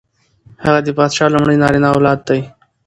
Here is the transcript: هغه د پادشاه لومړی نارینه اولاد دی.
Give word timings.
هغه 0.65 0.79
د 0.85 0.89
پادشاه 0.97 1.31
لومړی 1.33 1.55
نارینه 1.63 1.87
اولاد 1.93 2.19
دی. 2.27 2.41